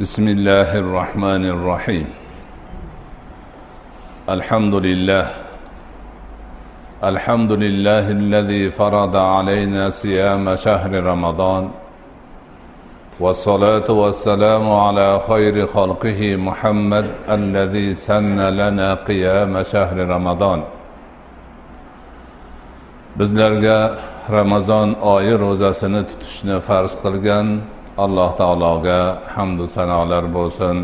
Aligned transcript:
بسم 0.00 0.28
الله 0.28 0.78
الرحمن 0.78 1.44
الرحيم. 1.56 2.06
الحمد 4.28 4.74
لله. 4.74 5.26
الحمد 7.10 7.52
لله 7.52 8.04
الذي 8.10 8.70
فرض 8.70 9.16
علينا 9.16 9.90
صيام 9.90 10.56
شهر 10.56 10.92
رمضان. 10.92 11.64
والصلاة 13.20 13.88
والسلام 13.88 14.64
على 14.72 15.20
خير 15.28 15.66
خلقه 15.66 16.36
محمد 16.36 17.06
الذي 17.28 17.94
سن 17.94 18.40
لنا 18.60 18.94
قيام 18.94 19.62
شهر 19.62 19.96
رمضان. 19.96 20.60
bizlarga 23.16 23.96
ramazon 24.30 24.94
oyi 25.00 25.38
ro'zasini 25.38 26.04
tutishni 26.06 26.60
farz 26.60 26.92
qilgan 27.02 27.46
alloh 28.04 28.30
taologa 28.36 29.00
hamdu 29.34 29.64
sanolar 29.76 30.24
bo'lsin. 30.36 30.76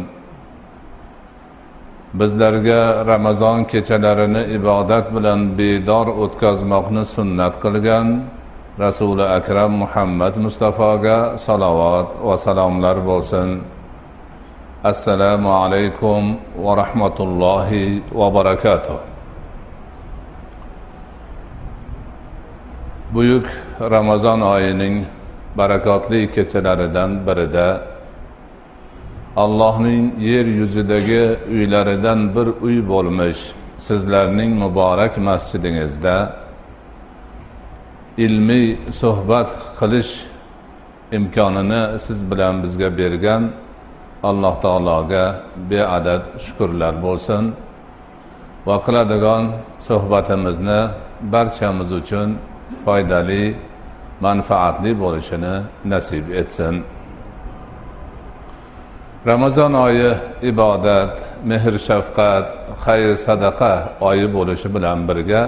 Bizlarga 2.20 3.06
ramazon 3.12 3.58
kechalarini 3.72 4.42
ibodat 4.56 5.06
bilan 5.14 5.40
bedor 5.58 6.06
o'tkazmoqni 6.22 7.04
sunnat 7.14 7.54
qilgan 7.64 8.06
rasuli 8.84 9.26
akram 9.38 9.72
muhammad 9.82 10.34
mustafoga 10.44 11.18
salovat 11.44 12.08
va 12.26 12.36
salomlar 12.44 12.96
bo'lsin. 13.10 13.48
Assalomu 14.92 15.50
alaykum 15.62 16.22
va 16.64 16.72
rahmatullohi 16.82 18.02
va 18.18 18.28
barakatuh. 18.38 18.98
Buyuk 23.14 23.46
ramazon 23.94 24.40
oyining 24.54 24.96
barakotli 25.56 26.20
kechalaridan 26.34 27.10
birida 27.26 27.68
allohning 29.36 30.20
yer 30.20 30.46
yuzidagi 30.60 31.24
uylaridan 31.54 32.20
bir 32.34 32.46
uy 32.66 32.88
bo'lmish 32.88 33.40
sizlarning 33.78 34.50
muborak 34.62 35.18
masjidingizda 35.18 36.16
ilmiy 38.24 38.66
suhbat 39.00 39.50
qilish 39.80 40.12
imkonini 41.12 41.98
siz 41.98 42.30
bilan 42.30 42.62
bizga 42.62 42.98
bergan 42.98 43.42
alloh 44.22 44.54
taologa 44.64 45.24
beadad 45.70 46.22
shukurlar 46.44 46.94
bo'lsin. 47.02 47.44
Va 48.66 48.76
qiladigan 48.86 49.44
suhbatimizni 49.88 50.80
barchamiz 51.32 51.90
uchun 52.00 52.28
foydali 52.84 53.44
manfaatli 54.26 54.92
bo'lishini 55.02 55.54
nasib 55.92 56.26
etsin. 56.40 56.74
Ramazon 59.30 59.72
oyi 59.86 60.10
ibodat 60.50 61.14
mehr 61.50 61.74
shafqat 61.88 62.46
xayr 62.84 63.10
sadaqa 63.26 63.72
oyi 64.08 64.26
bo'lishi 64.36 64.68
bilan 64.74 64.98
birga 65.08 65.42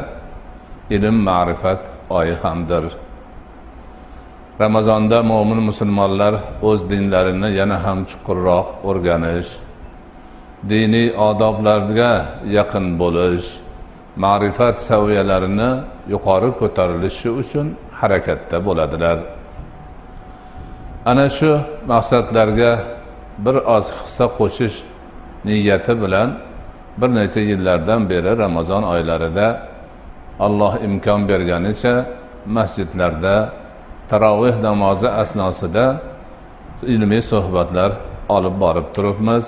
ilm 0.97 1.17
ma'rifat 1.29 1.81
oyi 2.19 2.35
hamdir. 2.43 2.85
Ramazonda 4.61 5.19
mo'min 5.31 5.61
musulmonlar 5.69 6.35
o'z 6.69 6.81
dinlarini 6.91 7.49
yana 7.59 7.77
ham 7.85 7.99
chuqurroq 8.11 8.67
o'rganish 8.89 9.51
diniy 10.71 11.09
odoblarga 11.29 12.13
yaqin 12.57 12.87
bo'lish 13.01 13.47
ma'rifat 14.25 14.77
saviyalarini 14.89 15.71
yuqori 16.13 16.51
ko'tarilishi 16.61 17.29
uchun 17.43 17.67
harakatda 18.05 18.57
bo'ladilar. 18.67 19.19
Ana 21.11 21.27
shu 21.37 21.51
maqsadlarga 21.93 22.73
bir 23.45 23.57
oz 23.77 23.87
hissa 24.01 24.27
qo'shish 24.39 24.77
niyati 25.47 25.95
bilan 26.03 26.29
bir 27.01 27.11
necha 27.19 27.41
yillardan 27.51 28.01
beri 28.11 28.33
ramazon 28.45 28.83
oylarida 28.95 29.47
alloh 30.47 30.75
imkon 30.87 31.21
berganicha 31.31 31.95
masjidlarda 32.57 33.37
taroveh 34.11 34.57
namozi 34.69 35.09
asnosida 35.23 35.85
ilmiy 36.95 37.23
suhbatlar 37.33 37.91
olib 38.37 38.55
borib 38.63 38.87
turibmiz. 38.95 39.45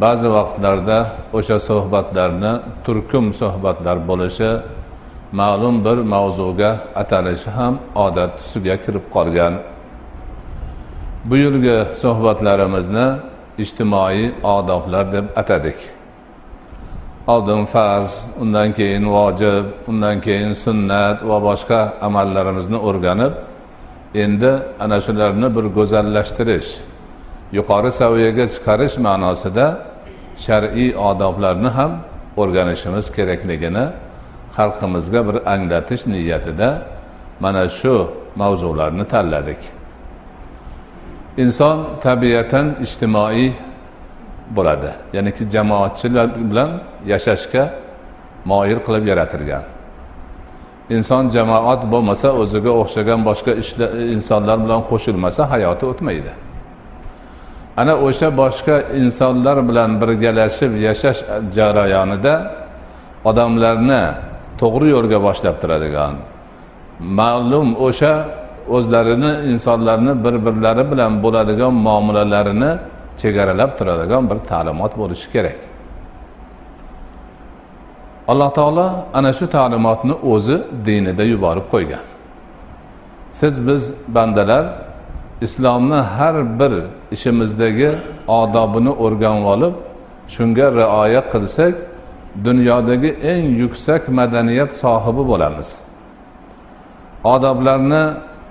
Ba'zi 0.00 0.28
vaqtlarda 0.36 0.98
o'sha 1.38 1.58
suhbatlarni 1.68 2.52
turkum 2.84 3.26
suhbatlar 3.40 3.96
bo'lishi 4.08 4.50
ma'lum 5.40 5.76
bir 5.84 5.98
mavzuga 6.14 6.70
atalishi 7.02 7.50
ham 7.50 7.74
odat 7.94 8.30
tusiga 8.38 8.76
kirib 8.84 9.04
qolgan. 9.14 9.54
Bu 11.28 11.36
yilgi 11.44 11.78
suhbatlarimizni 12.02 13.06
ijtimoiy 13.64 14.24
odoblar 14.54 15.04
deb 15.12 15.26
atadik. 15.40 15.78
Oldin 17.26 17.64
farz 17.64 18.10
undan 18.42 18.72
keyin 18.78 19.04
vojib 19.16 19.64
undan 19.90 20.20
keyin 20.26 20.52
sunnat 20.64 21.18
va 21.30 21.38
boshqa 21.48 21.80
amallarimizni 22.06 22.78
o'rganib 22.88 23.32
endi 24.14 24.52
ana 24.84 24.98
shularni 25.06 25.48
bir 25.56 25.64
go'zallashtirish 25.76 26.70
yuqori 27.58 27.90
saviyaga 28.00 28.44
chiqarish 28.54 28.96
ma'nosida 29.06 29.66
shar'iy 30.44 30.90
odoblarni 31.10 31.70
ham 31.78 31.92
o'rganishimiz 32.40 33.06
kerakligini 33.16 33.84
xalqimizga 34.56 35.20
bir 35.28 35.36
anglatish 35.54 36.06
niyatida 36.06 36.68
mana 37.40 37.68
shu 37.68 37.94
mavzularni 38.36 39.04
tanladik. 39.12 39.60
Inson 41.36 41.76
tabiatan 42.00 42.66
ijtimoiy 42.84 43.52
bo'ladi 44.56 44.90
ya'niki 45.16 45.42
jamoatchilar 45.54 46.28
bilan 46.50 46.70
yashashga 47.12 47.64
moyil 48.44 48.80
qilib 48.86 49.04
yaratilgan. 49.12 49.64
Inson 50.96 51.24
jamoat 51.36 51.82
bo'lmasa 51.92 52.28
o'ziga 52.42 52.72
o'xshagan 52.80 53.20
boshqa 53.28 53.52
insonlar 54.14 54.58
bilan 54.64 54.80
qo'shilmasa 54.90 55.42
hayoti 55.52 55.84
o'tmaydi. 55.92 56.32
Ana 57.80 57.94
o'sha 58.06 58.28
boshqa 58.42 58.76
insonlar 59.02 59.58
bilan 59.68 59.90
birgalashib 60.00 60.72
yashash 60.86 61.20
jarayonida 61.56 62.34
odamlarni 63.28 64.02
to'g'ri 64.60 64.88
yo'lga 64.94 65.18
boshlab 65.26 65.56
turadigan. 65.62 66.14
Ma'lum 67.18 67.68
o'sha 67.86 68.14
o'zlarini 68.76 69.32
insonlarni 69.52 70.12
bir 70.24 70.34
birlari 70.46 70.84
bilan 70.92 71.12
bo'ladigan 71.24 71.74
muomalalarini 71.86 72.70
chegaralab 73.20 73.70
turadigan 73.78 74.22
bir 74.30 74.38
ta'limot 74.50 74.92
bo'lishi 75.00 75.28
kerak. 75.34 75.58
Alloh 78.28 78.50
taolo 78.58 78.86
ana 79.18 79.32
shu 79.38 79.46
ta'limotni 79.56 80.14
o'zi 80.32 80.56
dinida 80.86 81.24
yuborib 81.32 81.66
qo'ygan. 81.74 82.04
Siz 83.38 83.54
biz 83.68 83.82
bandalar 84.16 84.64
islomni 85.46 86.00
har 86.16 86.58
bir 86.60 86.72
ishimizdagi 87.14 87.90
odobini 88.28 88.92
o'rganib 89.04 89.46
olib 89.54 89.74
shunga 90.34 90.66
rioya 90.80 91.22
qilsak 91.32 91.74
dunyodagi 92.44 93.10
eng 93.32 93.44
yuksak 93.62 94.08
madaniyat 94.08 94.72
sohibi 94.82 95.22
bo'lamiz. 95.30 95.68
Odoblarni 97.24 98.04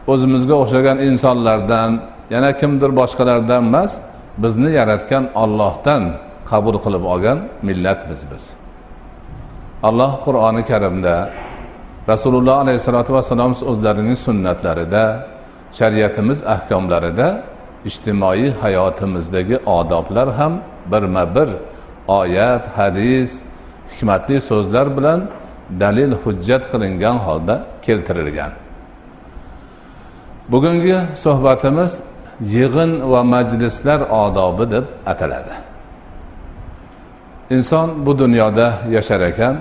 o'zimizga 0.08 0.56
o'xshagan 0.64 0.98
insonlardan 1.08 1.92
yana 2.34 2.52
kimdir 2.60 2.92
boshqalardan 3.00 3.62
emas 3.70 3.92
bizni 4.44 4.70
yaratgan 4.80 5.24
ollohdan 5.44 6.04
qabul 6.50 6.76
qilib 6.84 7.04
olgan 7.14 7.40
millatmiz 7.68 8.22
biz. 8.32 8.44
Alloh 9.88 10.12
qur'oni 10.26 10.64
karimda 10.72 11.16
rasululloh 12.12 12.56
alayhissalotu 12.64 13.12
vassalom 13.18 13.54
o'zlarining 13.72 14.18
sunnatlarida 14.28 15.06
shariatimiz 15.80 16.40
ahkomlarida 16.56 17.28
ijtimoiy 17.90 18.50
hayotimizdagi 18.62 19.58
odoblar 19.78 20.28
ham 20.40 20.54
birma 20.92 21.24
bir 21.36 21.50
oyat 22.08 22.66
hadis 22.78 23.32
hikmatli 23.92 24.42
so'zlar 24.42 24.88
bilan 24.98 25.20
dalil 25.80 26.12
hujjat 26.24 26.64
qilingan 26.72 27.18
holda 27.26 27.56
keltirilgan. 27.86 28.52
Bugungi 30.52 30.98
suhbatimiz 31.16 32.02
yig'in 32.42 33.12
va 33.12 33.24
majlislar 33.24 34.02
odobi 34.02 34.72
deb 34.72 34.86
ataladi. 35.06 35.56
Inson 37.50 38.06
bu 38.06 38.20
dunyoda 38.20 38.74
yashar 38.90 39.22
ekan 39.22 39.56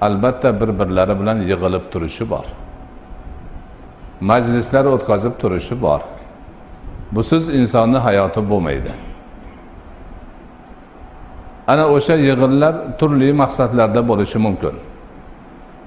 albatta 0.00 0.60
bir 0.60 0.70
birlari 0.78 1.20
bilan 1.20 1.38
yig'ilib 1.50 1.84
turishi 1.92 2.30
bor. 2.30 2.44
Majlislar 4.20 4.84
o'tkazib 4.84 5.34
turishi 5.42 5.82
bor. 5.82 6.00
Busiz 7.12 7.48
insonni 7.48 7.98
hayoti 7.98 8.40
bo'lmaydi. 8.50 8.92
Ana 11.66 11.84
o'sha 11.88 12.14
yig'inlar 12.14 12.74
turli 12.98 13.32
maqsadlarda 13.42 14.00
bo'lishi 14.10 14.38
mumkin. 14.38 14.74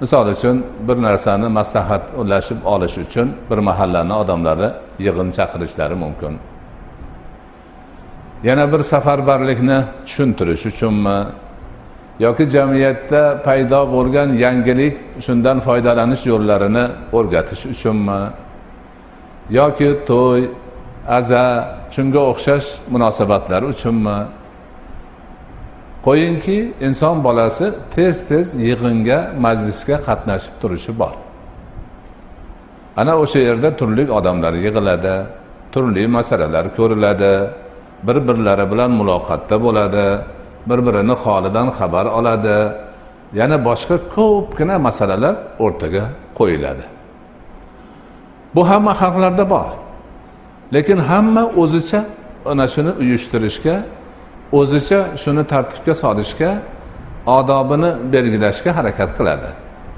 Misol 0.02 0.28
uchun 0.36 0.64
bir 0.88 0.98
narsani 1.08 1.48
maslahatlashib 1.48 2.60
olish 2.74 2.98
uchun 2.98 3.28
bir 3.50 3.58
mahallani 3.58 4.14
odamlari 4.14 4.70
yig'in 5.00 5.30
chaqirishlari 5.38 5.96
mumkin. 5.96 6.34
Yana 8.44 8.72
bir 8.72 8.80
safarbarlikni 8.80 9.84
tushuntirish 10.06 10.66
uchunmi? 10.66 11.18
Yoki 12.20 12.50
jamiyatda 12.50 13.22
paydo 13.46 13.82
bo'lgan 13.96 14.30
yangilik 14.44 14.96
shundan 15.26 15.58
foydalanish 15.60 16.24
yo'llarini 16.32 16.86
o'rgatish 17.18 17.64
uchunmi? 17.74 18.22
Yoki 19.50 19.90
to'y 20.08 20.42
aza 21.18 21.44
shunga 21.96 22.22
o'xshash 22.32 22.68
munosabatlar 22.94 23.62
uchunmi? 23.74 24.18
Qo'yingki 26.06 26.58
inson 26.88 27.16
bolasi 27.26 27.68
tez 27.96 28.18
tez 28.30 28.48
yig'inga 28.68 29.20
majlisga 29.46 29.98
qatnashib 30.08 30.54
turishi 30.62 30.94
bor. 31.02 31.14
Ana 33.02 33.14
o'sha 33.24 33.40
yerda 33.48 33.70
turli 33.80 34.04
odamlar 34.18 34.54
yig'iladi 34.66 35.16
turli 35.74 36.04
masalalar 36.18 36.66
ko'riladi 36.78 37.34
bir 38.08 38.18
birlari 38.28 38.66
bilan 38.72 38.92
muloqotda 39.00 39.56
bo'ladi 39.66 40.06
bir 40.70 40.80
birini 40.86 41.16
holidan 41.24 41.68
xabar 41.78 42.06
oladi. 42.18 42.58
Yana 43.40 43.58
boshqa 43.68 43.96
ko'pgina 44.16 44.76
masalalar 44.88 45.36
o'rtaga 45.64 46.04
qo'yiladi. 46.38 46.86
Bu 48.56 48.62
hamma 48.70 48.94
xalqlarda 49.02 49.46
bor. 49.54 49.70
Lekin 50.74 51.00
hamma 51.10 51.44
o'zicha 51.62 52.00
ana 52.52 52.66
shuni 52.74 52.92
uyushtirishga 53.02 53.76
o'zicha 54.52 55.18
shuni 55.18 55.44
tartibga 55.52 55.94
solishga 56.04 56.52
odobini 57.38 57.92
belgilashga 58.14 58.72
harakat 58.78 59.10
qiladi. 59.18 59.50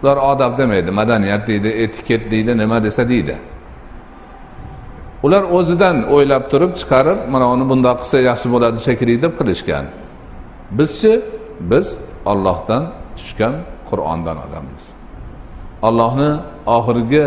Ular 0.04 0.18
odob 0.32 0.58
demaydi 0.58 0.92
madaniyat 0.92 1.48
deydi 1.48 1.68
etiket 1.68 2.32
deydi 2.32 2.58
nima 2.58 2.84
desa 2.84 3.10
deydi. 3.10 3.36
Ular 5.24 5.44
o'zidan 5.58 5.98
o'ylab 6.14 6.44
turib 6.52 6.72
chiqarib 6.80 7.20
mana 7.34 7.46
uni 7.54 7.66
bundoq 7.72 7.98
qilsa 8.02 8.18
yaxshi 8.30 8.48
bo'ladi 8.54 8.78
shekilli 8.88 9.22
deb 9.22 9.34
qilishgan. 9.40 9.86
Bizchi 10.78 11.14
biz 11.72 11.88
ollohdan 12.32 12.84
tushgan 13.18 13.54
qur'ondan 13.90 14.38
olamiz 14.46 14.98
allohni 15.82 16.32
oxirgi 16.78 17.26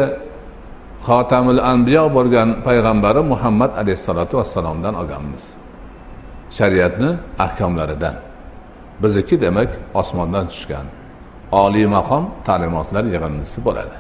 xotamil 1.07 1.61
anbiyo 1.73 2.05
bo'lgan 2.17 2.49
payg'ambari 2.67 3.23
muhammad 3.33 3.71
alayhissalotu 3.81 4.35
vassalomdan 4.41 4.95
olganmiz. 5.01 5.45
Shariatni 6.51 7.11
ahkomlaridan. 7.39 8.15
Bizniki 9.03 9.41
demak 9.41 9.69
osmondan 9.95 10.47
tushgan 10.53 10.87
oliy 11.53 11.87
maqom 11.97 12.25
ta'limotlar 12.47 13.05
yig'indisi 13.15 13.59
bo'ladi. 13.67 13.97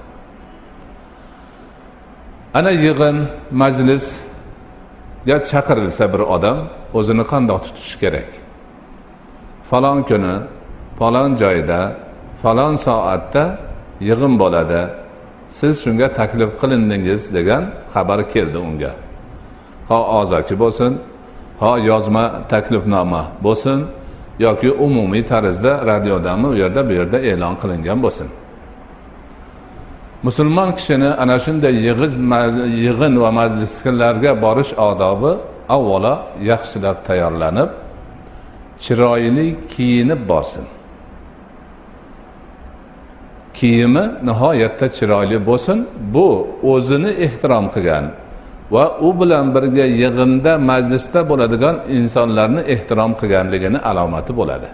Ana 2.54 2.70
yig'in 2.70 3.16
majlisga 3.62 5.36
chaqirilsa 5.50 6.04
bir 6.12 6.22
odam 6.34 6.58
o'zini 6.98 7.24
qandoq 7.32 7.62
tutishi 7.66 7.96
kerak? 8.02 8.30
Falon 9.70 9.98
kuni 10.08 10.34
falon 10.98 11.30
joyda 11.42 11.80
falon 12.42 12.74
soatda 12.86 13.44
yig'in 14.08 14.34
bo'ladi. 14.42 14.82
Siz 15.58 15.74
shunga 15.84 16.08
taklif 16.18 16.50
qilindingiz 16.60 17.22
degan 17.36 17.62
xabar 17.94 18.20
keldi 18.32 18.58
unga. 18.68 18.92
Ho 19.88 19.98
og'zaki 20.18 20.54
bo'lsin 20.62 20.92
ho 21.60 21.72
yozma 21.90 22.24
taklifnoma 22.48 23.22
bo'lsin 23.44 23.78
yoki 24.38 24.70
umumiy 24.70 25.24
tarzda 25.24 25.86
radiodami 25.86 26.46
u 26.46 26.54
yerda 26.62 26.88
bu 26.88 26.92
yerda 26.92 27.18
e'lon 27.30 27.54
qilingan 27.62 28.02
bo'lsin. 28.04 28.28
Musulmon 30.22 30.70
kishini 30.78 31.10
ana 31.22 31.36
shunday 31.44 31.74
yig'in 32.86 33.14
va 33.22 33.30
majlislarga 33.40 34.32
borish 34.44 34.72
odobi 34.88 35.32
avvalo 35.76 36.14
yaxshilab 36.50 36.98
tayyorlanib 37.08 37.70
chiroyli 38.84 39.46
kiyinib 39.72 40.28
borsin. 40.28 40.64
Kiyimi 43.58 44.04
nihoyatda 44.28 44.86
chiroyli 44.96 45.46
bo'lsin. 45.48 45.78
Bu 46.14 46.28
o'zini 46.72 47.10
ehtirom 47.26 47.66
qilgan 47.74 48.04
va 48.70 48.84
u 49.00 49.20
bilan 49.20 49.54
birga 49.54 49.84
yig'inda 50.00 50.52
majlisda 50.70 51.20
bo'ladigan 51.30 51.76
insonlarni 51.98 52.62
ehtirom 52.74 53.12
qilganligini 53.20 53.78
alomati 53.90 54.32
bo'ladi. 54.40 54.68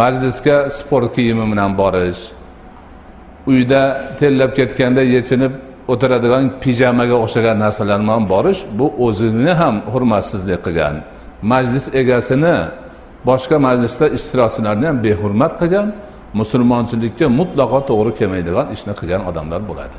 Majlisga 0.00 0.56
sport 0.70 1.14
kiyimi 1.16 1.44
bilan 1.52 1.78
borish 1.80 2.22
uyda 3.46 3.82
terlab 4.18 4.52
ketganda 4.58 5.02
yechinib 5.16 5.52
o'tiradigan 5.92 6.44
pijamaga 6.62 7.16
o'xshagan 7.24 7.56
narsalar 7.64 7.98
bilan 8.04 8.22
borish 8.32 8.60
bu 8.78 8.86
o'zini 9.06 9.52
ham 9.60 9.76
hurmatsizlik 9.92 10.60
qilgan. 10.66 10.96
Majlis 11.52 11.86
egasini 12.00 12.56
boshqa 13.28 13.56
majlisda 13.66 14.06
ishtirokchilarni 14.16 14.86
ham 14.90 14.98
behurmat 15.06 15.52
qilgan 15.60 15.86
musulmonchilikka 16.40 17.26
mutlaqo 17.40 17.78
to'g'ri 17.88 18.12
kelmaydigan 18.18 18.66
ishni 18.76 18.92
qilgan 19.00 19.22
odamlar 19.30 19.60
bo'ladi. 19.70 19.96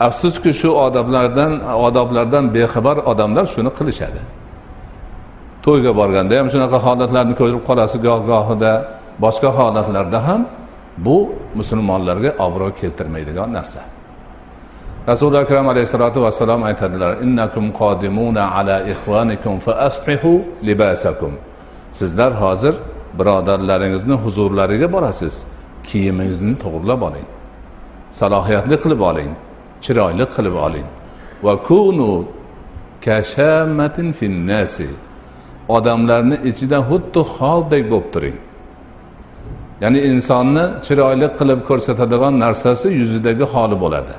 Afsuski 0.00 0.52
shu 0.52 0.70
odoblardan 0.86 1.52
odoblardan 1.86 2.54
bexabar 2.54 2.96
odamlar 2.96 3.46
shuni 3.46 3.70
qilishadi. 3.78 4.20
To'yga 5.64 5.92
borganda 6.00 6.34
ham 6.38 6.48
shunaqa 6.52 6.78
holatlarni 6.86 7.34
ko'rib 7.40 7.62
qolasiz 7.68 8.00
goh 8.06 8.20
gohida. 8.32 8.72
Boshqa 9.24 9.50
holatlarda 9.58 10.20
ham 10.28 10.40
bu 11.06 11.16
musulmonlarga 11.58 12.30
obro' 12.46 12.72
keltirmaydigan 12.80 13.52
narsa. 13.52 13.80
Rasuli 15.08 15.38
akram 15.38 15.68
alayhissalotu 15.68 16.18
vassalom 16.26 16.62
aytadilar 16.68 17.12
innakum 17.24 17.64
qodimuna 17.80 18.44
ala 18.58 18.76
ixvanikum 18.92 19.54
fa 19.64 19.72
aslihu 19.88 20.32
libasakum. 20.68 21.32
Sizlar 21.98 22.32
hozir 22.42 22.74
birodarlaringizni 23.18 24.16
huzurlariga 24.24 24.92
borasiz. 24.92 25.34
Kiyimingizni 25.88 26.54
to'g'irlab 26.62 27.00
oling. 27.08 27.26
Salohiyatli 28.20 28.76
qilib 28.82 29.00
oling. 29.10 29.30
Chiroyli 29.84 30.24
qilib 30.34 30.54
oling. 30.66 30.88
Va 31.44 31.54
kunu 31.68 32.24
kashamatin 33.04 34.08
finnasi 34.18 34.88
odamlarni 35.68 36.36
ichida 36.50 36.78
xuddi 36.88 37.20
holdek 37.36 37.84
bo'lib 37.92 38.08
turing. 38.14 38.36
Ya'ni 39.82 40.00
insonni 40.10 40.64
chiroyli 40.86 41.28
qilib 41.38 41.60
ko'rsatadigan 41.68 42.34
narsasi 42.44 42.88
yuzidagi 43.00 43.44
holi 43.52 43.76
bo'ladi. 43.84 44.14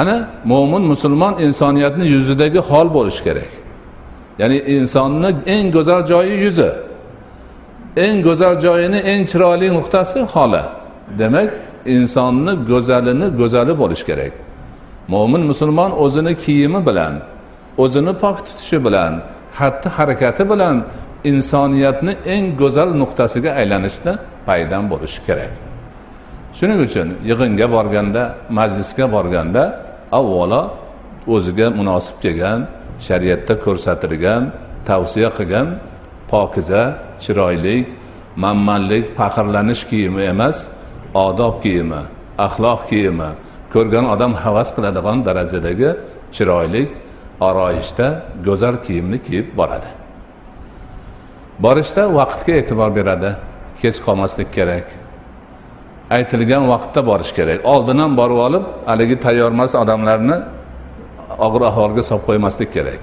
Ana 0.00 0.16
mo'min 0.44 0.82
musulmon 0.92 1.34
insoniyatni 1.46 2.04
yuzidagi 2.14 2.60
hol 2.70 2.88
bo'lishi 2.96 3.22
kerak. 3.26 3.50
Ya'ni 4.40 4.58
insonni 4.76 5.30
eng 5.54 5.66
go'zal 5.76 6.02
joyi 6.10 6.34
yuzi. 6.44 6.70
Eng 7.96 8.16
go'zal 8.26 8.54
joyini 8.64 9.00
eng 9.12 9.22
chiroyli 9.30 9.68
nuqtasi 9.78 10.20
holi. 10.34 10.62
Demak 11.18 11.50
insonni 11.86 12.52
go'zalini 12.70 13.26
go'zali 13.40 13.74
bo'lishi 13.82 14.04
kerak. 14.10 14.32
Mo'min 15.12 15.42
musulmon 15.50 15.90
o'zini 16.04 16.32
kiyimi 16.44 16.80
bilan 16.88 17.14
o'zini 17.82 18.12
pok 18.22 18.36
tutishi 18.46 18.78
bilan 18.86 19.12
xatti 19.58 19.88
harakati 19.96 20.44
bilan 20.52 20.76
insoniyatni 21.30 22.12
eng 22.34 22.44
go'zal 22.60 22.88
nuqtasiga 23.00 23.50
aylanishda 23.60 24.12
paydan 24.46 24.84
bo'lishi 24.92 25.20
kerak. 25.26 25.52
Shuning 26.56 26.80
uchun 26.86 27.08
yig'inga 27.30 27.66
borganda 27.76 28.22
majlisga 28.58 29.06
borganda 29.14 29.62
avvalo 30.18 30.62
o'ziga 31.34 31.66
munosib 31.78 32.16
kelgan 32.24 32.60
shariatda 33.06 33.54
ko'rsatilgan 33.64 34.42
tavsiya 34.88 35.30
qilgan 35.38 35.66
pokiza 36.30 36.82
chiroyli 37.22 37.76
manmanlik 38.42 39.04
faxrlanish 39.18 39.82
kiyimi 39.90 40.22
emas 40.32 40.56
odob 41.14 41.62
kiyimi 41.62 42.02
axloq 42.38 42.80
kiyimi 42.90 43.30
ko'rgan 43.72 44.06
odam 44.14 44.32
havas 44.34 44.68
qiladigan 44.76 45.24
darajadagi 45.26 45.90
chiroyli 46.34 46.82
oroyishda 47.40 48.06
go'zal 48.46 48.76
kiyimni 48.84 49.18
kiyib 49.26 49.46
boradi. 49.58 49.90
Borishda 51.64 52.02
vaqtga 52.18 52.52
e'tibor 52.60 52.90
beradi. 52.98 53.30
Kech 53.82 53.98
qolmaslik 54.06 54.48
kerak. 54.56 54.86
Aytilgan 56.16 56.64
vaqtda 56.72 57.00
borish 57.10 57.32
kerak. 57.38 57.58
Oldindan 57.72 58.16
borib 58.20 58.38
olib 58.46 58.64
haligi 58.90 59.16
tayyormas 59.24 59.72
odamlarni 59.82 60.36
og'ir 61.46 61.62
ahvolga 61.70 62.02
solib 62.08 62.24
qo'ymaslik 62.28 62.70
kerak. 62.76 63.02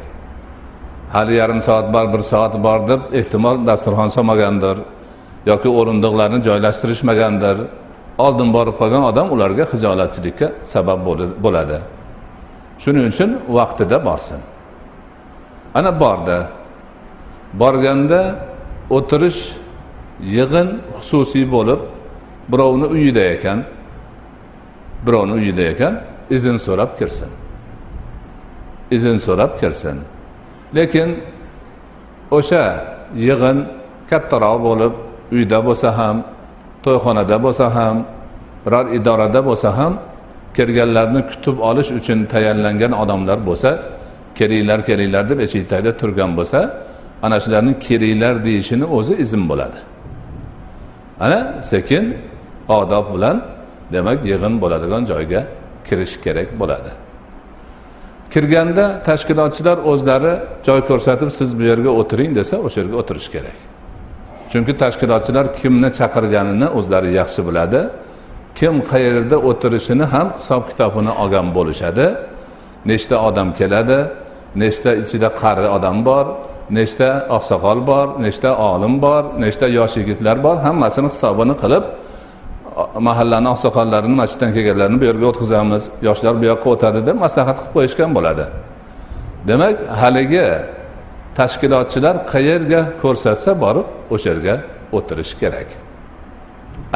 Hali 1.16 1.34
yarim 1.42 1.62
soat 1.68 1.88
bor 1.94 2.06
bir 2.14 2.22
soat 2.32 2.54
bor 2.66 2.80
deb 2.88 3.02
ehtimol 3.20 3.56
dasturxon 3.70 4.10
solmagandir 4.16 4.78
yoki 5.50 5.70
o'rindiqlarni 5.80 6.40
joylashtirishmagandir. 6.48 7.58
Oldin 8.18 8.50
borib 8.54 8.76
qolgan 8.82 9.04
odam 9.12 9.32
ularga 9.36 9.66
hijolatchilikka 9.74 10.48
sabab 10.64 11.00
bo'ladi. 11.44 11.80
Shuning 12.82 13.06
uchun 13.12 13.30
vaqtida 13.58 13.98
borsin. 14.06 14.42
Ana 15.78 15.92
bordi. 16.00 16.40
Borganda 17.62 18.22
o'tirish 18.98 19.42
yig'in 20.36 20.68
xususiy 20.98 21.46
bo'lib 21.56 21.82
birovni 22.52 22.88
uyida 22.96 23.24
ekan 23.36 23.60
birovni 25.06 25.34
uyida 25.40 25.64
ekan 25.74 25.94
izn 26.30 26.58
so'rab 26.66 26.92
kirsin. 27.00 27.32
Izn 28.92 29.16
so'rab 29.26 29.60
kirsin. 29.60 29.98
Lekin 30.76 31.10
o'sha 32.38 32.64
yig'in 33.26 33.58
kattaroq 34.10 34.58
bo'lib 34.68 34.94
uyda 35.36 35.60
bo'lsa 35.68 35.90
ham 35.98 36.18
to'yxonada 36.88 37.38
bo'lsa 37.46 37.66
ham 37.78 37.96
biror 38.66 38.86
idorada 38.98 39.40
bo'lsa 39.50 39.70
ham 39.80 39.94
kelganlarni 40.58 41.22
kutib 41.30 41.58
olish 41.70 41.90
uchun 42.00 42.20
tayyorlangan 42.34 42.92
odamlar 43.02 43.40
bo'lsa 43.50 43.70
kelinglar 44.40 44.80
kelinglar 44.90 45.24
deb 45.32 45.40
eshikda 45.46 45.92
turgan 46.02 46.32
bo'lsa 46.38 46.60
ana 47.26 47.38
shularni 47.44 47.74
kelinglar 47.88 48.36
deyishini 48.48 48.86
o'zi 48.98 49.14
izn 49.24 49.50
bo'ladi. 49.50 49.80
Ana 51.20 51.40
sekin 51.62 52.18
odob 52.70 53.16
bilan 53.16 53.38
demak 53.94 54.20
yig'in 54.26 54.62
bo'ladigan 54.62 55.04
joyga 55.12 55.42
kirish 55.88 56.16
kerak 56.24 56.60
bo'ladi. 56.60 56.92
Kirganda 58.34 58.86
tashkilotchilar 59.08 59.78
o'zlari 59.92 60.34
joy 60.68 60.82
ko'rsatib 60.90 61.30
siz 61.40 61.50
bu 61.60 61.64
yerga 61.72 61.90
o'tiring 62.00 62.32
desa 62.36 62.56
o'sha 62.66 62.78
yerga 62.82 62.96
o'tirish 63.02 63.30
kerak. 63.36 63.58
Chunki 64.52 64.74
tashkilotchilar 64.82 65.46
kimni 65.60 65.90
chaqirganini 66.00 66.68
o'zlari 66.78 67.10
yaxshi 67.20 67.42
biladi. 67.48 67.82
Kim 68.60 68.76
qayerda 68.92 69.38
o'tirishini 69.50 70.06
ham 70.14 70.28
hisob 70.40 70.64
kitobini 70.70 71.12
olgan 71.22 71.48
bo'lishadi. 71.58 72.06
Nechta 72.92 73.16
odam 73.28 73.50
keladi 73.60 74.00
nechta 74.62 74.92
ichida 75.02 75.30
qari 75.42 75.68
odam 75.78 75.98
bor 76.08 76.26
nechta 76.78 77.10
oqsoqol 77.38 77.80
bor 77.90 78.08
nechta 78.26 78.50
olim 78.72 78.94
bor 79.06 79.24
nechta 79.44 79.66
yosh 79.78 79.96
yigitlar 80.00 80.38
bor 80.46 80.58
hammasini 80.66 81.10
hisobini 81.14 81.56
qilib 81.62 81.84
mahallani 83.08 83.48
oqsoqollarini 83.54 84.16
masjiddan 84.22 84.52
kelganlarni 84.56 84.98
bu 85.02 85.06
yerga 85.10 85.26
o'tkazamiz. 85.32 85.84
Yoshlar 86.08 86.34
bu 86.42 86.46
yoqqa 86.52 86.68
o'tadi 86.76 87.00
deb 87.08 87.16
maslahat 87.26 87.58
qilib 87.60 87.74
qo'yishgan 87.76 88.10
bo'ladi. 88.18 88.46
Demak 89.50 89.76
haligi 90.02 90.48
tashkilotchilar 91.38 92.16
qayerga 92.34 92.82
ko'rsatsa 93.02 93.52
borib 93.64 93.88
o'sha 94.14 94.30
yerga 94.32 94.56
o'tirish 94.98 95.34
kerak. 95.42 95.70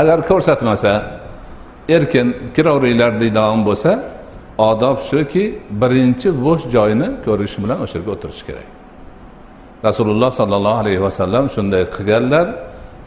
Agar 0.01 0.19
ko'rsatmasa 0.29 0.91
erkin 1.95 2.27
kiraveringlar 2.55 3.12
deydigan 3.21 3.62
bo'lsa 3.67 3.91
odob 4.69 4.98
shuki 5.10 5.43
birinchi 5.81 6.29
bo'sh 6.45 6.63
joyni 6.75 7.07
ko'rish 7.25 7.55
bilan 7.63 7.77
o'sha 7.86 7.95
yerga 8.00 8.12
o'tirish 8.15 8.41
kerak. 8.48 8.67
Rasululloh 9.88 10.31
sollallohu 10.39 10.79
alayhi 10.83 11.01
vasallam 11.07 11.45
shunday 11.55 11.83
qilganlar 11.95 12.48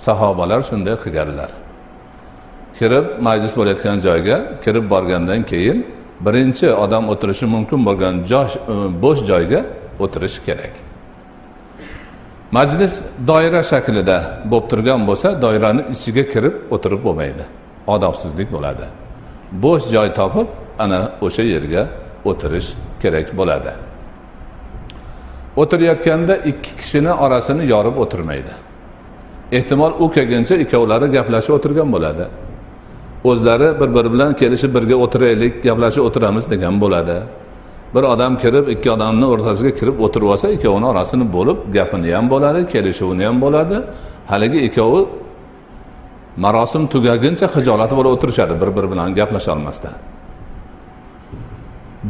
sahobalar 0.07 0.61
shunday 0.71 0.95
qilganlar. 1.05 1.51
Kirib 2.79 3.07
majlis 3.27 3.53
bo'layotgan 3.59 3.99
joyga 4.07 4.37
kirib 4.65 4.85
borgandan 4.95 5.41
keyin 5.51 5.79
birinchi 6.27 6.67
odam 6.85 7.05
o'tirishi 7.13 7.47
mumkin 7.55 7.81
bo'lgan 7.89 8.15
joy 8.31 8.49
e, 8.73 8.75
bo'sh 9.03 9.21
joyga 9.31 9.61
o'tirish 10.05 10.39
kerak. 10.47 10.84
Majlis 12.57 12.95
doira 13.29 13.63
shaklida 13.71 14.17
bo'lib 14.51 14.67
turgan 14.71 15.01
bo'lsa 15.09 15.29
doirani 15.45 15.83
ichiga 15.95 16.25
kirib 16.33 16.55
o'tirib 16.75 17.01
bo'lmaydi. 17.07 17.45
Odobsizlik 17.95 18.49
bo'ladi. 18.57 18.87
Bo'sh 19.65 19.85
joy 19.95 20.09
topib 20.19 20.49
ana 20.85 21.01
o'sha 21.27 21.45
yerga 21.55 21.83
o'tirish 22.31 22.69
kerak 23.03 23.27
bo'ladi. 23.39 23.73
O'tirayotganda 25.63 26.35
ikki 26.51 26.71
kishini 26.81 27.13
orasini 27.25 27.65
yorib 27.75 27.97
o'tirmaydi. 28.05 28.53
Ehtimol 29.59 29.93
u 30.05 30.11
kelguncha 30.17 30.55
ikkovlari 30.65 31.07
gaplashib 31.17 31.53
o'tirgan 31.59 31.89
bo'ladi. 31.95 32.27
O'zlari 33.31 33.69
bir 33.81 33.89
biri 33.97 34.13
bilan 34.15 34.33
kelishib 34.41 34.71
birga 34.77 34.97
o'tiraylik 35.05 35.55
gaplashib 35.67 36.03
o'tiramiz 36.09 36.45
degan 36.53 36.75
bo'ladi. 36.85 37.17
Bir 37.95 38.03
odam 38.03 38.39
kirib 38.43 38.69
ikki 38.75 38.89
odamni 38.97 39.27
o'rtasiga 39.33 39.73
kirib 39.79 40.01
o'tirib 40.07 40.29
olsa 40.35 40.49
ikkovini 40.57 40.87
orasini 40.93 41.27
bo'lib 41.37 41.59
gapini 41.77 42.15
ham 42.17 42.27
bo'ladi 42.33 42.61
kelishuvini 42.73 43.25
ham 43.29 43.37
bo'ladi. 43.45 43.77
Haligi 44.33 44.61
ikkovi 44.69 45.01
marosim 46.45 46.83
tugaguncha 46.95 47.47
hijolat 47.57 47.91
bo'lib 47.99 48.11
o'tirishadi 48.17 48.55
bir 48.63 48.71
biri 48.77 48.89
bilan 48.93 49.09
gaplasha 49.19 49.53
olmasdan 49.57 49.95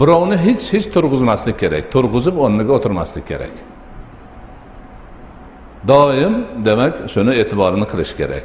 birovni 0.00 0.36
hech 0.46 0.64
hech 0.74 0.86
turg'izmaslik 0.94 1.56
kerak 1.62 1.84
turg'izib 1.94 2.36
o'rniga 2.44 2.72
o'tirmaslik 2.78 3.26
kerak. 3.30 3.54
Doim 5.88 6.34
demak 6.66 6.94
shuni 7.12 7.32
e'tiborini 7.40 7.86
qilish 7.92 8.12
kerak. 8.20 8.44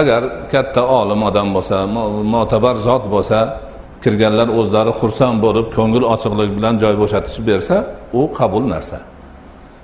Agar 0.00 0.22
katta 0.52 0.82
olim 1.00 1.20
odam 1.28 1.48
bo'lsa 1.56 1.76
mo'tabar 2.34 2.76
zot 2.86 3.04
bo'lsa 3.14 3.38
kirganlar 4.04 4.48
o'zlari 4.60 4.92
xursand 5.00 5.38
bo'lib 5.44 5.66
ko'ngil 5.76 6.04
ochiqligi 6.14 6.52
bilan 6.58 6.74
joy 6.82 6.94
bo'shatishib 7.02 7.44
bersa 7.50 7.76
u 8.18 8.20
qabul 8.38 8.64
narsa. 8.74 8.98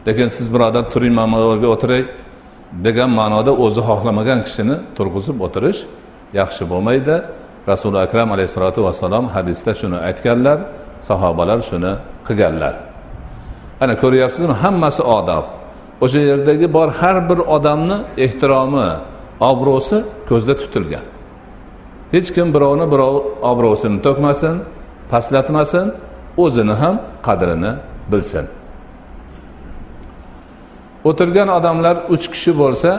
Lekin 0.06 0.28
siz 0.36 0.46
birodar 0.54 0.84
turing 0.92 1.14
mana 1.18 1.36
bu 1.36 1.46
yerga 1.52 1.68
o'tiray 1.74 2.02
degan 2.86 3.10
ma'noda 3.20 3.52
o'zi 3.64 3.80
xohlamagan 3.88 4.40
kishini 4.46 4.76
turg'izib 4.96 5.36
o'tirish 5.46 5.80
yaxshi 6.40 6.62
bo'lmaydi. 6.72 7.14
Rasuli 7.70 7.98
akram 8.06 8.28
alayhissalotu 8.34 8.80
vassalom 8.86 9.24
hadisda 9.34 9.72
shuni 9.80 9.98
aytganlar 10.08 10.58
sahobalar 11.08 11.58
shuni 11.70 11.92
qilganlar. 12.26 12.74
Ana 13.82 13.94
ko'ryapsizmi 14.02 14.54
hammasi 14.62 15.02
odob. 15.18 15.44
O'sha 16.04 16.20
yerdagi 16.30 16.66
bor 16.76 16.88
har 17.00 17.16
bir 17.28 17.38
odamni 17.56 17.98
ehtiromi 18.24 18.88
obro'si 19.50 19.96
ko'zda 20.28 20.54
tutilgan. 20.62 21.04
Hech 22.14 22.28
kim 22.34 22.48
birovni 22.54 22.86
birov 22.92 23.14
obro'sini 23.50 23.98
to'kmasin 24.06 24.56
pastlatmasin 25.10 25.86
o'zini 26.44 26.74
ham 26.82 26.96
qadrini 27.26 27.72
bilsin. 28.12 28.46
O'tirgan 31.08 31.48
odamlar 31.58 31.96
uch 32.14 32.24
kishi 32.32 32.52
bo'lsa 32.62 32.90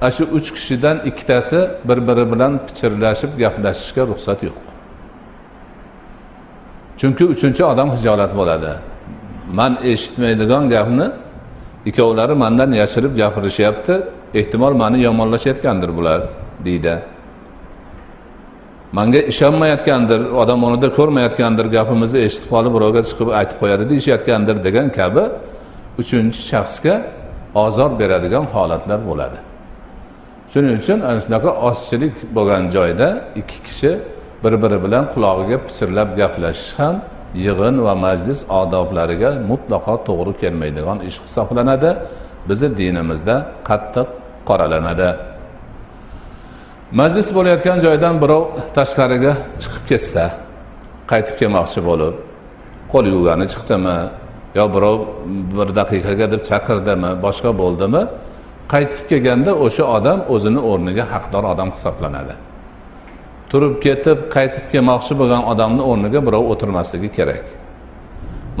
ana 0.00 0.10
shu 0.16 0.24
uch 0.36 0.48
kishidan 0.56 0.96
ikkitasi 1.10 1.58
bir 1.88 1.98
biri 2.08 2.24
bilan 2.32 2.52
pichirlashib 2.66 3.30
gaplashishga 3.42 4.02
ruxsat 4.10 4.38
yo'q. 4.46 4.58
Chunki 7.00 7.24
uchinchi 7.34 7.62
odam 7.72 7.88
hijolat 7.94 8.32
bo'ladi. 8.40 8.72
Man 9.58 9.72
eshitmaydigan 9.92 10.64
gapni 10.74 11.06
ikkovlari 11.88 12.34
mandan 12.42 12.70
yashirib 12.80 13.12
gapirishyapti 13.22 13.94
ehtimol 14.40 14.74
mani 14.82 14.98
yomonlashayotgandir 15.08 15.90
bular 15.98 16.20
deydi. 16.66 16.94
Manga 18.98 19.20
ishonmayotgandir 19.32 20.20
odam 20.42 20.60
o'rnida 20.66 20.88
ko'rmayotgandir 20.98 21.66
gapimizni 21.76 22.18
eshitib 22.26 22.48
qolib 22.54 22.72
birovga 22.76 23.02
chiqib 23.08 23.28
aytib 23.38 23.56
qo'yadi 23.62 23.84
deyishayotgandir 23.90 24.56
degan 24.66 24.88
kabi 24.98 25.24
uchinchi 26.02 26.40
shaxsga 26.50 26.94
ozor 27.64 27.90
beradigan 28.00 28.44
holatlar 28.54 29.00
bo'ladi. 29.08 29.38
Shuning 30.52 30.74
uchun 30.80 30.98
ana 31.08 31.20
shunaqa 31.24 31.50
ozchilik 31.68 32.14
bo'lgan 32.36 32.64
joyda 32.76 33.08
ikki 33.40 33.58
kishi 33.66 33.90
bir 34.44 34.54
biri 34.62 34.78
bilan 34.84 35.04
qulog'iga 35.14 35.58
pichirlab 35.66 36.08
gaplashish 36.20 36.72
ham 36.80 36.94
yig'in 37.46 37.76
va 37.86 37.94
majlis 38.06 38.40
odoblariga 38.60 39.30
mutlaqo 39.50 39.94
to'g'ri 40.08 40.32
kelmaydigan 40.42 40.98
ish 41.08 41.18
hisoblanadi. 41.24 41.90
Bizni 42.48 42.68
dinimizda 42.80 43.36
qattiq 43.68 44.08
qoralanadi. 44.48 45.08
Majlis 47.00 47.28
bo'layotgan 47.36 47.78
joydan 47.86 48.14
birov 48.22 48.42
tashqariga 48.76 49.32
chiqib 49.62 49.84
ketsa 49.90 50.24
qaytib 51.10 51.36
kelmoqchi 51.40 51.80
bo'lib 51.88 52.14
qo'l 52.92 53.06
yuvgani 53.14 53.46
chiqdimi 53.52 53.96
yo 54.58 54.64
birov 54.74 54.98
bir 55.56 55.68
daqiqaga 55.80 56.26
deb 56.34 56.42
chaqirdimi 56.50 57.10
boshqa 57.24 57.50
bo'ldimi 57.62 58.02
qaytib 58.72 59.02
kelganda 59.10 59.52
o'sha 59.64 59.84
odam 59.96 60.18
o'zini 60.34 60.60
o'rniga 60.70 61.04
haqdor 61.12 61.44
odam 61.52 61.68
hisoblanadi. 61.76 62.34
Turib 63.50 63.74
ketib 63.84 64.18
qaytib 64.36 64.64
kelmoqchi 64.72 65.14
bo'lgan 65.20 65.42
odamni 65.52 65.82
o'rniga 65.90 66.20
birov 66.26 66.44
o'tirmasligi 66.52 67.10
kerak. 67.18 67.44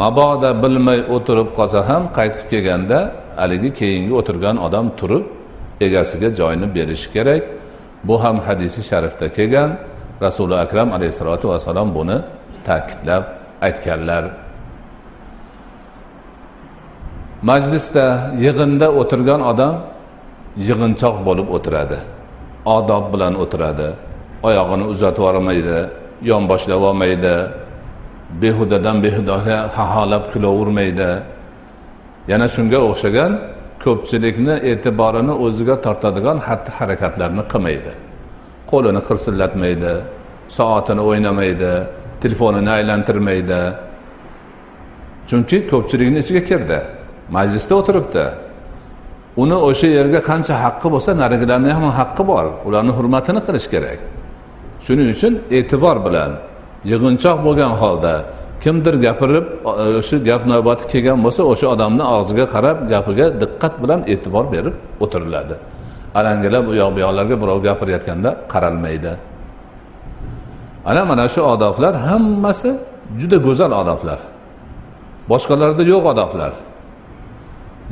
Mabodo 0.00 0.50
bilmay 0.62 1.00
o'tirib 1.16 1.48
qolsa 1.58 1.80
ham 1.88 2.02
qaytib 2.18 2.44
kelganda 2.52 2.98
haligi 3.40 3.70
keyingi 3.80 4.12
o'tirgan 4.20 4.56
odam 4.66 4.86
turib 4.98 5.24
egasiga 5.86 6.28
joyni 6.40 6.66
berishi 6.76 7.08
kerak. 7.16 7.42
Bu 8.04 8.24
ham 8.24 8.36
hadisi 8.46 8.82
sharifda 8.90 9.26
kelgan. 9.32 9.70
Rasuli 10.22 10.54
akram 10.54 10.92
alayhissalotu 10.92 11.48
vassalom 11.48 11.94
buni 11.94 12.16
ta'kidlab 12.66 13.24
aytganlar. 13.66 14.24
Majlisda 17.42 18.06
yig'inda 18.44 18.86
o'tirgan 19.00 19.40
odam 19.50 19.74
yig'inchoq 20.56 21.16
bo'lib 21.26 21.48
o'tiradi. 21.56 21.98
Odob 22.76 23.04
bilan 23.12 23.34
o'tiradi. 23.42 23.88
Oyog'ini 24.48 24.84
uzatib 24.92 25.22
yubormaydi 25.22 25.78
yonboshlab 26.30 26.82
olmaydi 26.90 27.34
behudadan 28.42 28.96
behudaga 29.04 29.58
haholab 29.76 30.24
kulavermaydi 30.32 31.10
yana 32.30 32.46
shunga 32.54 32.78
o'xshagan 32.88 33.32
ko'pchilikni 33.84 34.54
e'tiborini 34.70 35.34
o'ziga 35.44 35.76
tortadigan 35.84 36.38
xatti 36.46 36.70
harakatlarni 36.78 37.44
qilmaydi. 37.52 37.92
Qo'lini 38.70 39.00
qirsillatmaydi 39.08 39.92
soatini 40.58 41.02
o'ynamaydi 41.08 41.72
telefonini 42.22 42.70
aylantirmaydi. 42.78 43.60
Chunki 45.28 45.58
ko'pchilikni 45.72 46.18
ichiga 46.24 46.42
kirdi 46.50 46.78
majlisda 47.36 47.74
o'tiribdi. 47.80 48.24
Uni 49.42 49.56
o'sha 49.68 49.88
yerga 49.98 50.20
qancha 50.30 50.54
haqqi 50.64 50.88
bo'lsa 50.94 51.10
narigilarni 51.22 51.70
ham 51.76 51.86
haqqi 51.98 52.22
bor 52.30 52.44
ularni 52.68 52.92
hurmatini 52.98 53.40
qilish 53.46 53.68
kerak. 53.74 54.00
Shuning 54.84 55.08
uchun 55.14 55.32
e'tibor 55.56 55.96
bilan 56.06 56.30
yig'inchoq 56.90 57.38
bo'lgan 57.46 57.72
holda 57.82 58.14
kimdir 58.62 58.94
gapirib 59.06 59.46
o'sha 59.98 60.16
e, 60.16 60.24
gap 60.28 60.42
navbati 60.52 60.84
kelgan 60.92 61.18
bo'lsa 61.24 61.42
o'sha 61.52 61.66
odamni 61.74 62.04
og'ziga 62.16 62.46
qarab 62.54 62.78
gapiga 62.92 63.26
diqqat 63.42 63.74
bilan 63.82 64.00
e'tibor 64.12 64.44
berib 64.54 64.74
o'tiriladi. 65.04 65.54
Alangalab 66.18 66.64
u 66.70 66.72
yoq 66.80 66.90
bu 66.94 66.98
yoqlarga 67.04 67.36
birov 67.42 67.58
gapirayotganda 67.66 68.30
qaralmaydi. 68.52 69.12
Ana 70.90 71.02
mana 71.10 71.26
shu 71.34 71.40
odoblar 71.54 71.94
hammasi 72.08 72.70
juda 73.20 73.38
go'zal 73.46 73.72
odoblar. 73.82 74.18
Boshqalarda 75.30 75.82
yo'q 75.92 76.04
odoblar. 76.12 76.52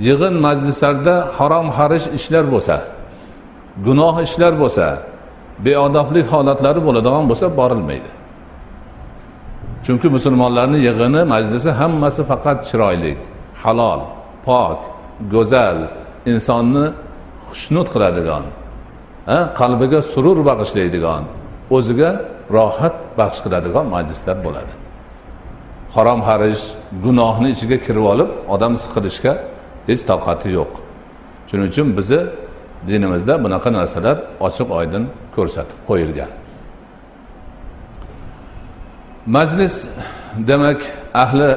Yig'in 0.06 0.34
majlislarda 0.46 1.14
harom 1.38 1.66
xarish 1.76 2.06
ishlar 2.18 2.44
bo'lsa 2.54 2.76
gunoh 3.86 4.14
ishlar 4.26 4.52
bo'lsa 4.62 4.86
beodoblik 5.66 6.26
holatlari 6.34 6.80
bo'ladigan 6.86 7.24
bo'lsa 7.30 7.46
borilmaydi. 7.60 8.10
Chunki 9.84 10.08
musulmonlarni 10.16 10.78
yig'ini 10.88 11.22
majlisi 11.34 11.70
hammasi 11.80 12.22
faqat 12.30 12.58
chiroyli 12.68 13.12
halol 13.62 14.00
pok 14.46 14.78
go'zal 15.34 15.78
insonni 16.32 16.86
xushnud 17.50 17.86
qiladigan 17.94 18.44
qalbiga 19.60 20.00
surur 20.12 20.38
bag'ishlaydigan 20.48 21.22
o'ziga 21.76 22.10
rohat 22.56 22.96
baxsh 23.18 23.40
qiladigan 23.44 23.86
majlislar 23.94 24.36
bo'ladi. 24.46 24.72
Harom 25.94 26.20
harish 26.28 26.62
gunohni 27.04 27.48
ichiga 27.54 27.78
kirib 27.86 28.04
olib 28.12 28.30
odam 28.54 28.74
siqilishga 28.82 29.32
hech 29.88 30.02
toqati 30.10 30.48
yo'q. 30.58 30.72
Shuning 31.48 31.66
uchun 31.72 31.88
bizni 31.98 32.20
dinimizda 32.88 33.34
bunaqa 33.44 33.70
narsalar 33.78 34.16
ochiq 34.46 34.68
oydin 34.78 35.04
ko'rsatib 35.36 35.78
qo'yilgan. 35.88 36.30
Majlis 39.36 39.74
demak 40.48 40.80
ahli 41.14 41.50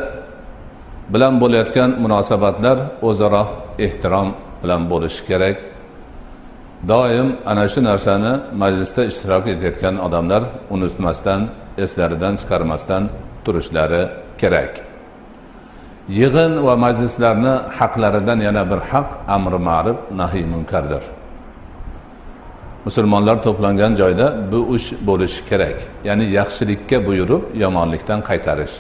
bilan 1.14 1.34
bo'layotgan 1.42 1.90
munosabatlar 2.04 2.78
o'zaro 3.10 3.44
ehtirom 3.86 4.30
bilan 4.62 4.82
bo'lishi 4.92 5.22
kerak. 5.30 5.58
Doim 6.92 7.28
ana 7.52 7.66
shu 7.74 7.80
narsani 7.90 8.34
majlisda 8.62 9.02
ishtirok 9.12 9.46
etayotgan 9.54 9.96
odamlar 10.06 10.44
unutmasdan 10.76 11.42
eslaridan 11.84 12.34
chiqarmasdan 12.42 13.04
turishlari 13.46 14.04
kerak. 14.42 14.74
Yig'in 16.20 16.54
va 16.66 16.74
majlislarni 16.86 17.54
haqlaridan 17.80 18.40
yana 18.48 18.64
bir 18.72 18.80
haq 18.92 19.10
amri 19.36 19.60
ma'ruf 19.70 19.98
nahiy 20.20 20.46
munkardir. 20.54 21.04
Musulmonlar 22.86 23.44
to'plangan 23.44 23.96
joyda 23.96 24.26
bu 24.52 24.76
ish 24.76 24.88
bo'lishi 25.08 25.42
kerak. 25.50 25.78
Ya'ni 26.04 26.26
yaxshilikka 26.40 26.98
buyurib 27.08 27.44
yomonlikdan 27.64 28.20
qaytarish. 28.30 28.76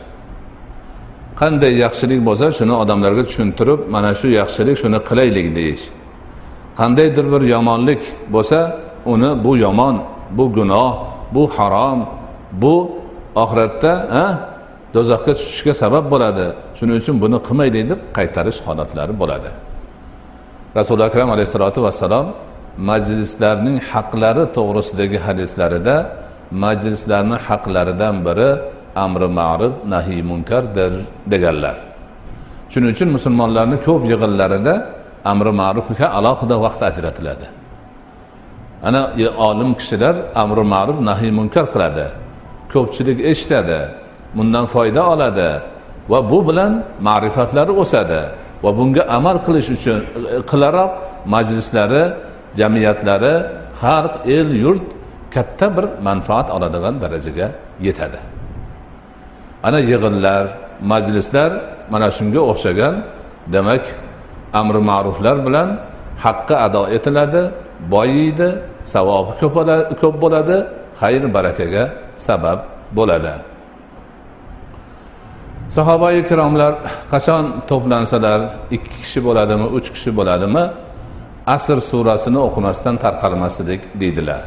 Qanday 1.41 1.73
yaxshilik 1.85 2.21
bo'lsa 2.27 2.45
shuni 2.57 2.73
odamlarga 2.83 3.23
tushuntirib 3.29 3.79
mana 3.93 4.11
shu 4.19 4.27
yaxshilik 4.41 4.77
shuni 4.83 4.99
qilaylik 5.09 5.47
deyish. 5.57 5.83
Qandaydir 6.79 7.25
bir 7.33 7.41
yomonlik 7.55 8.01
bo'lsa 8.33 8.59
uni 9.13 9.29
bu 9.45 9.57
yomon 9.65 9.95
bu 10.37 10.45
gunoh 10.57 10.93
bu 11.35 11.43
harom 11.55 11.99
bu 12.51 12.75
oxiratda 13.43 13.93
do'zaxga 14.93 15.33
tushishga 15.39 15.73
sabab 15.83 16.05
bo'ladi 16.13 16.45
shuning 16.77 16.95
uchun 17.01 17.15
buni 17.23 17.37
qilmaylik 17.47 17.85
deb 17.91 17.99
qaytarish 18.17 18.59
holatlari 18.67 19.13
bo'ladi. 19.21 19.49
Rasuli 20.77 21.03
akram 21.09 21.29
alayhissalotu 21.35 21.79
vassalom 21.85 22.27
majlislarning 22.89 23.77
haqlari 23.91 24.43
to'g'risidagi 24.57 25.17
hadislarida 25.25 25.95
majlislarni 26.63 27.37
haqlaridan 27.47 28.15
biri 28.27 28.49
amri 29.05 29.27
ma'ruf 29.39 29.73
nahiy 29.93 30.21
munkardir 30.31 30.93
deganlar. 31.31 31.75
Shuning 32.71 32.89
uchun 32.95 33.09
musulmonlarni 33.17 33.77
ko'p 33.87 34.01
yig'inlarida 34.11 34.73
amri 35.31 35.51
ma'rufga 35.61 36.07
alohida 36.17 36.55
vaqt 36.65 36.81
ajratiladi. 36.89 37.47
Ana 38.87 39.01
e, 39.17 39.29
olim 39.47 39.71
kishilar 39.79 40.15
amri 40.43 40.63
ma'ruf 40.73 40.97
nahiy 41.09 41.31
munkar 41.39 41.65
qiladi 41.73 42.05
ko'pchilik 42.73 43.19
eshitadi 43.31 43.79
bundan 44.37 44.65
foyda 44.73 45.01
oladi 45.13 45.49
va 46.11 46.19
bu 46.31 46.39
bilan 46.47 46.71
ma'rifatlari 47.07 47.73
o'sadi 47.83 48.21
va 48.63 48.71
bunga 48.77 49.03
amal 49.17 49.37
qilish 49.45 49.69
uchun 49.75 49.99
e, 50.35 50.37
qilaroq 50.51 50.91
majlislari 51.35 52.03
jamiyatlari 52.59 53.35
har 53.81 54.05
el 54.25 54.49
yurt 54.63 54.87
katta 55.33 55.67
bir 55.75 55.85
manfaat 56.07 56.47
oladigan 56.55 56.95
darajaga 57.03 57.47
yetadi. 57.85 58.19
Ana 59.63 59.79
yig'inlar 59.79 60.43
majlislar 60.91 61.51
mana 61.93 62.07
shunga 62.17 62.41
o'xshagan. 62.51 62.95
Demak 63.53 63.83
amri 64.59 64.81
ma'ruflar 64.89 65.37
bilan 65.47 65.69
haqqi 66.25 66.55
ado 66.65 66.83
etiladi 66.95 67.41
boyiydi 67.93 68.47
savobi 68.93 69.31
ko'p 70.01 70.15
bo'ladi 70.23 70.57
xayr 71.01 71.23
barakaga 71.35 71.83
sabab 72.27 72.59
bo'ladi. 72.97 73.33
Sahoba 75.75 76.09
ikromlar 76.21 76.73
qachon 77.11 77.43
to'plansalar 77.69 78.39
ikki 78.75 78.89
kishi 79.01 79.19
bo'ladimi 79.27 79.67
uch 79.77 79.87
kishi 79.95 80.11
bo'ladimi? 80.19 80.63
Asr 81.55 81.77
surasini 81.89 82.39
o'qimasdan 82.47 82.95
tarqalmasdik 83.03 83.81
deydilar. 84.01 84.43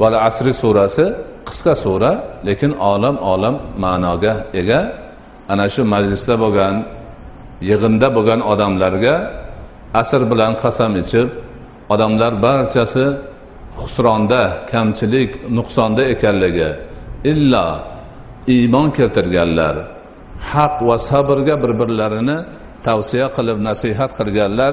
Vala 0.00 0.18
asri 0.28 0.52
surasi 0.62 1.04
qisqa 1.48 1.74
sura 1.84 2.12
lekin 2.46 2.72
olam 2.92 3.16
olam 3.32 3.56
ma'noga 3.84 4.34
ega. 4.60 4.80
Ana 5.52 5.66
shu 5.74 5.82
majlisda 5.94 6.34
bo'lgan 6.42 6.74
yig'inda 7.70 8.08
bo'lgan 8.16 8.40
odamlarga 8.52 9.14
asr 10.00 10.22
bilan 10.30 10.52
qasam 10.62 10.92
ichib 11.02 11.28
odamlar 11.92 12.32
barchasi 12.46 13.04
husronda 13.80 14.42
kamchilik 14.72 15.30
nuqsonda 15.56 16.02
ekanligi 16.14 16.70
illo 17.32 17.66
iymon 18.54 18.88
keltirganlar 18.96 19.74
haq 20.52 20.74
va 20.88 20.96
sabrga 21.10 21.54
bir 21.62 21.72
birlarini 21.80 22.38
tavsiya 22.86 23.26
qilib 23.36 23.58
nasihat 23.68 24.10
qilganlar 24.18 24.72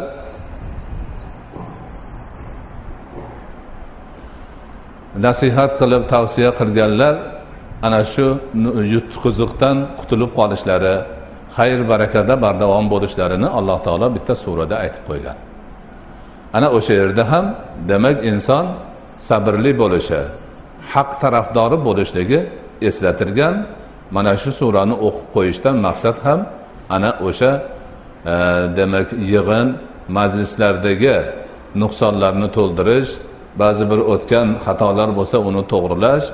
nasihat 5.25 5.71
qilib 5.79 6.03
tavsiya 6.13 6.49
qilganlar 6.59 7.15
ana 7.87 8.01
shu 8.13 8.27
yutqiziqdan 8.93 9.77
qutulib 9.99 10.31
qolishlari 10.39 10.95
xayr 11.57 11.79
barakada 11.91 12.33
bardavom 12.45 12.85
bo'lishlarini 12.93 13.47
alloh 13.59 13.77
taolo 13.85 14.07
bitta 14.15 14.33
surada 14.43 14.75
aytib 14.83 15.03
qo'ygan. 15.09 15.37
Ana 16.57 16.67
o'sha 16.77 16.93
yerda 17.01 17.23
ham 17.31 17.45
demak 17.89 18.17
inson 18.31 18.65
sabrli 19.29 19.71
bo'lishi 19.81 20.21
haq 20.93 21.09
tarafdori 21.21 21.77
bo'lishligi 21.87 22.39
eslatilgan. 22.89 23.55
Mana 24.15 24.33
shu 24.41 24.51
surani 24.59 24.95
o'qib 25.07 25.27
qo'yishdan 25.35 25.75
maqsad 25.87 26.17
ham 26.25 26.39
ana 26.95 27.11
o'sha 27.27 27.51
e, 28.33 28.35
demak 28.77 29.07
yig'in 29.31 29.67
majlislardagi 30.17 31.17
nuqsonlarni 31.81 32.47
to'ldirish 32.57 33.11
ba'zi 33.61 33.83
bir 33.91 33.99
o'tgan 34.13 34.47
xatolar 34.65 35.09
bo'lsa 35.17 35.37
uni 35.49 35.63
to'g'rilash 35.71 36.27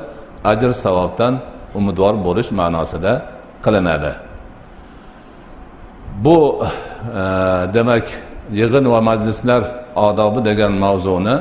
ajr 0.51 0.71
savobdan 0.83 1.33
umidvor 1.79 2.15
bo'lish 2.25 2.49
ma'nosida 2.59 3.13
qilinadi. 3.65 4.11
Bu 6.25 6.37
e, 7.21 7.23
demak 7.75 8.05
yig'in 8.59 8.85
va 8.93 8.99
majlislar 9.09 9.61
odobi 10.07 10.39
degan 10.49 10.73
mavzuni 10.83 11.35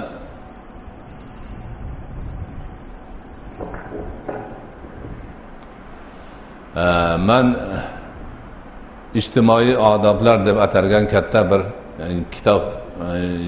e, 6.84 6.86
man 7.28 7.46
ijtimoiy 9.20 9.76
odoblar 9.92 10.46
deb 10.46 10.56
atalgan 10.66 11.04
katta 11.14 11.50
bir 11.50 11.62
kitob 12.34 12.62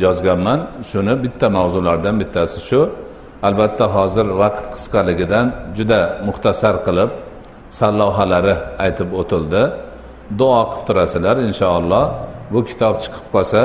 yozganman 0.04 0.60
shuni 0.90 1.14
bitta 1.24 1.46
mavzulardan 1.50 2.14
bittasi 2.20 2.60
shu. 2.68 2.80
Albatta 3.42 3.86
hozir 3.96 4.26
vaqt 4.42 4.64
qisqaligidan 4.74 5.46
juda 5.76 6.00
muxtasar 6.28 6.74
qilib 6.86 7.10
sallohalari 7.80 8.54
aytib 8.84 9.08
o'tildi. 9.20 9.62
Duo 10.38 10.60
qilib 10.70 10.84
turasizlar 10.88 11.36
inshaalloh. 11.48 12.04
Bu 12.52 12.60
kitob 12.70 12.94
chiqib 13.02 13.26
qolsa 13.34 13.62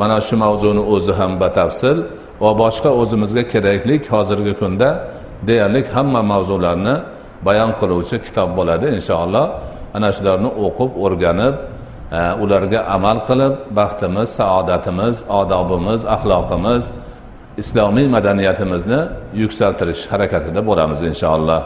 mana 0.00 0.18
shu 0.26 0.34
mavzuni 0.44 0.82
o'zi 0.94 1.12
ham 1.20 1.32
batafsil 1.42 1.98
va 2.42 2.50
boshqa 2.62 2.90
o'zimizga 3.00 3.44
kerakli 3.52 3.94
hozirgi 4.12 4.54
kunda 4.60 4.88
deyarli 5.48 5.80
hamma 5.94 6.20
mavzularni 6.32 6.94
bayon 7.46 7.70
qiluvchi 7.80 8.16
kitob 8.26 8.48
bo'ladi 8.58 8.86
inshaalloh. 8.98 9.46
Ana 9.96 10.08
shularni 10.16 10.50
o'qib 10.64 10.90
o'rganib 11.04 11.54
ularga 12.42 12.80
amal 12.96 13.18
qilib 13.28 13.54
baxtimiz 13.78 14.28
saodatimiz 14.38 15.16
odobimiz 15.40 16.00
axloqimiz 16.14 16.84
islomiy 17.62 18.06
madaniyatimizni 18.16 19.00
yuksaltirish 19.42 20.02
harakatida 20.12 20.60
bo'lamiz 20.68 21.00
inshaalloh. 21.10 21.62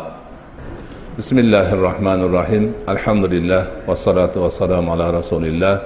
Bismillahi 1.19 1.75
rohmanir 1.87 2.31
rohim 2.39 2.65
alhamdulillah 2.93 3.63
vassalotu 3.89 4.37
vassalamu 4.45 4.89
ala 4.95 5.07
rasulilloh 5.19 5.77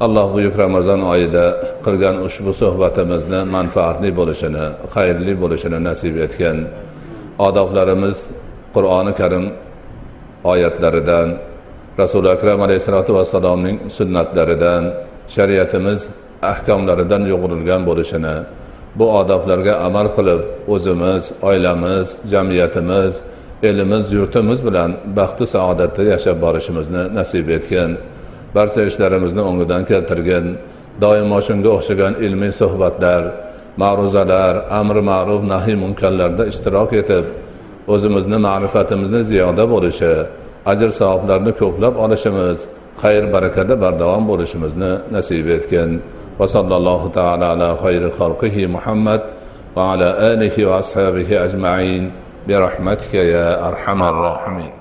alloh 0.00 0.26
buyuk 0.34 0.54
ramazon 0.58 1.00
oyida 1.12 1.44
qilgan 1.84 2.16
ushbu 2.26 2.50
suhbatimizni 2.60 3.40
manfaatli 3.56 4.10
bo'lishini 4.18 4.64
xayrli 4.94 5.32
bo'lishini 5.42 5.78
nasib 5.88 6.14
etgan 6.26 6.58
odoblarimiz 7.46 8.16
qur'oni 8.74 9.12
karim 9.20 9.44
oyatlaridan 10.52 11.28
rasuli 12.00 12.28
akram 12.36 12.60
alayhissalotu 12.66 13.10
vassalomning 13.18 13.76
sunnatlaridan 13.96 14.82
shariatimiz 15.34 16.00
ahkomlaridan 16.52 17.22
yo'g'rilgan 17.32 17.82
bo'lishini 17.88 18.36
bu 18.98 19.06
odoblarga 19.20 19.74
amal 19.86 20.06
qilib 20.16 20.40
o'zimiz 20.74 21.22
oilamiz 21.48 22.06
jamiyatimiz 22.32 23.12
elimiz 23.68 24.04
yurtimiz 24.12 24.58
bilan 24.66 24.90
baxtu 25.18 25.44
saodatda 25.54 26.02
yashab 26.12 26.36
borishimizni 26.44 27.02
nasib 27.18 27.48
etgan 27.56 27.90
barcha 28.54 28.82
ishlarimizni 28.90 29.42
o'ngidan 29.48 29.82
keltirgin. 29.90 30.46
Doimo 31.02 31.38
shunga 31.46 31.70
o'xshagan 31.76 32.14
ilmiy 32.26 32.52
suhbatlar 32.60 33.22
ma'ruzalar 33.82 34.54
amri 34.80 35.02
ma'ruf 35.10 35.42
nahiy 35.52 35.76
munkarlarda 35.84 36.44
ishtirok 36.52 36.90
etib 37.02 37.24
o'zimizni 37.94 38.38
ma'rifatimizni 38.48 39.22
ziyoda 39.30 39.64
bo'lishi 39.72 40.12
ajr 40.71 40.89
savoblarni 40.99 41.51
ko'plab 41.61 41.93
olishimiz 42.05 42.57
xayr 43.03 43.23
barakada 43.33 43.75
bardavom 43.83 44.23
bo'lishimizni 44.31 44.91
nasib 45.15 45.47
etgin 45.57 45.91
va 46.39 46.45
sallallohu 46.55 47.07
taala 47.17 47.45
ala 47.53 47.69
xayri 47.83 48.09
xalqihi 48.19 48.63
muhammad 48.75 49.21
va 49.75 49.83
ala 49.93 50.09
alihi 50.31 50.67
va 50.69 50.75
ashabihi 50.83 51.41
ajmain 51.45 52.03
برحمتك 52.47 53.13
يا 53.13 53.67
أرحم 53.67 54.03
الراحمين 54.03 54.76